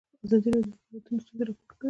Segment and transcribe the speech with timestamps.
[0.25, 1.75] ازادي راډیو د اقلیتونه ستونزې راپور کړي.